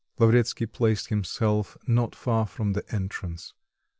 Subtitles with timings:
[0.17, 3.53] Lavretsky placed himself not far from the entrance.